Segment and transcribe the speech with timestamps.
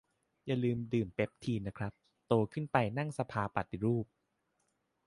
[0.45, 1.91] อย่าลืมดื่มเปปทีนนะครับ
[2.27, 4.05] โตขึ้นไปนั่งสภาปฏิรูป